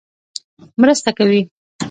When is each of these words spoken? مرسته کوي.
مرسته 0.81 1.09
کوي. 1.17 1.41